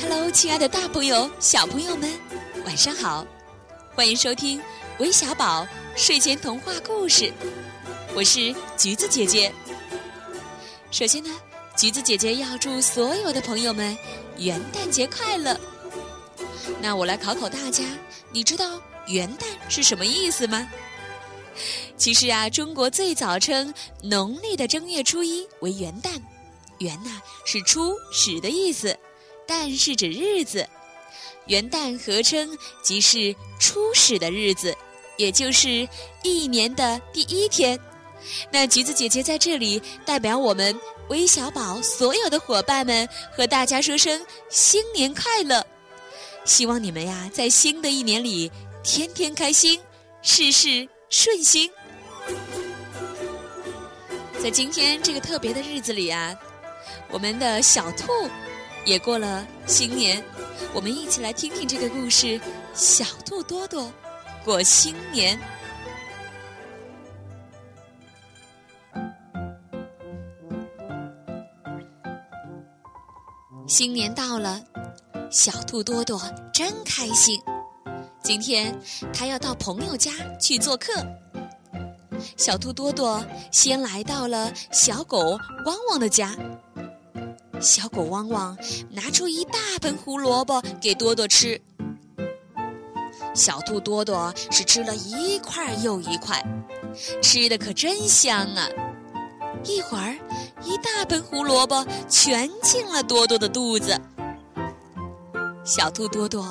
[0.00, 2.10] Hello，亲爱的大朋友、小朋友们，
[2.64, 3.26] 晚上好！
[3.94, 4.58] 欢迎收听
[4.98, 7.30] 韦小宝睡前童话故事，
[8.14, 9.52] 我是橘子姐姐。
[10.90, 11.30] 首先呢，
[11.76, 13.94] 橘子姐姐要祝所有的朋友们
[14.38, 15.58] 元旦节快乐。
[16.80, 17.84] 那我来考考大家，
[18.32, 20.66] 你知道元旦是什么意思吗？
[21.98, 26.18] 其实啊，中国最早称农历的正月初一为元旦，
[26.78, 28.98] 元呐是初始的意思，
[29.50, 30.64] 旦是指日子，
[31.46, 34.72] 元旦合称即是初始的日子，
[35.16, 35.88] 也就是
[36.22, 37.76] 一年的第一天。
[38.52, 45.66] 那橘子姐姐在这里代表我们微小宝所有的伙伴们，和大家说声新年快乐！
[46.44, 48.52] 希望你们呀，在新的一年里
[48.84, 49.80] 天天开心，
[50.22, 51.68] 事事顺心。
[54.40, 56.32] 在今天这个特别的日子里啊，
[57.10, 58.06] 我们的小兔
[58.84, 60.22] 也过了新年。
[60.72, 62.26] 我们一起来听听这个故事：
[62.74, 63.90] 《小兔多多
[64.44, 65.38] 过新年》。
[73.66, 74.60] 新年到了，
[75.30, 76.20] 小兔多多
[76.52, 77.40] 真开心。
[78.22, 78.76] 今天
[79.12, 80.92] 他要到朋友家去做客。
[82.36, 86.36] 小兔多多先来到了小狗汪汪的家。
[87.60, 88.56] 小狗汪汪
[88.90, 91.60] 拿出一大盆胡萝卜给多多吃。
[93.34, 96.42] 小兔多多是吃了一块又一块，
[97.22, 98.66] 吃的可真香啊！
[99.64, 100.18] 一会儿，
[100.64, 104.00] 一大盆胡萝卜全进了多多的肚子。
[105.64, 106.44] 小兔多多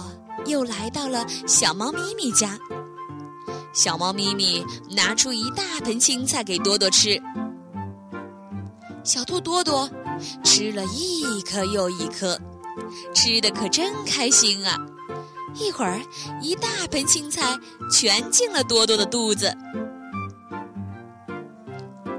[0.45, 2.57] 又来到了小猫咪咪家。
[3.73, 7.21] 小猫咪咪拿出一大盆青菜给多多吃，
[9.03, 9.89] 小兔多多
[10.43, 12.39] 吃了一颗又一颗，
[13.13, 14.77] 吃的可真开心啊！
[15.55, 16.01] 一会儿，
[16.41, 17.57] 一大盆青菜
[17.91, 19.55] 全进了多多的肚子。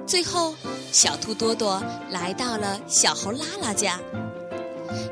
[0.06, 0.54] 最后，
[0.90, 4.00] 小兔多多来到了小猴拉拉家，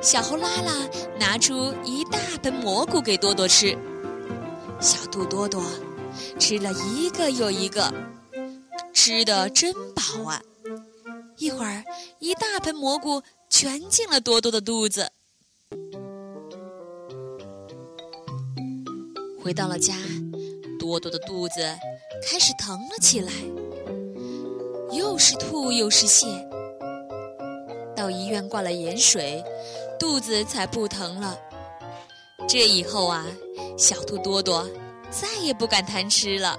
[0.02, 0.72] 小猴拉拉
[1.18, 3.76] 拿出一大盆蘑菇给多多吃，
[4.80, 5.62] 小兔多多。
[6.38, 7.92] 吃了一个又一个，
[8.92, 10.42] 吃的真饱啊！
[11.38, 11.84] 一会儿，
[12.18, 15.08] 一大盆蘑菇全进了多多的肚子。
[19.42, 19.94] 回到了家，
[20.78, 21.60] 多多的肚子
[22.28, 23.32] 开始疼了起来，
[24.92, 26.26] 又是吐又是泻。
[27.94, 29.42] 到医院挂了盐水，
[29.98, 31.38] 肚子才不疼了。
[32.48, 33.24] 这以后啊，
[33.76, 34.68] 小兔多多。
[35.10, 36.58] 再也不敢贪吃了。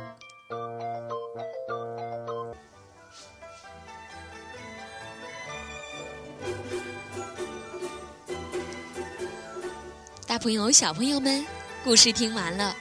[10.29, 11.43] 大朋友、小朋友们，
[11.83, 12.77] 故事听完了。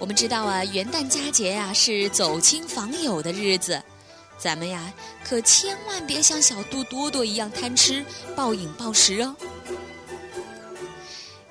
[0.00, 3.80] 我们知道啊，元旦佳节呀是走亲访友的日子，
[4.36, 9.36] 咱们呀可千万别像小兔多多一样贪吃、暴饮暴食哦。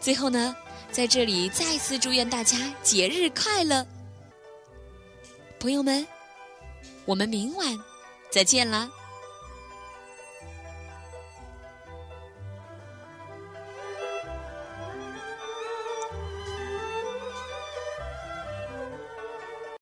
[0.01, 0.53] 最后呢。
[0.91, 3.85] 在这里再次祝愿大家节日快乐，
[5.59, 6.07] 朋友们，
[7.03, 7.77] 我们明晚
[8.31, 8.89] 再见啦。